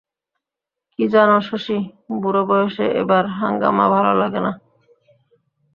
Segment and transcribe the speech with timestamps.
[0.99, 1.77] কী জানো শশী,
[2.21, 4.51] বুড়োবয়সে এসব হাঙ্গামা ভালো লাগে না।